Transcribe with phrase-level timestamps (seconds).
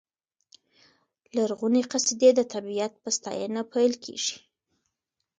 [1.37, 4.35] لرغونې قصیدې د طبیعت په ستاینه پیل کېږي.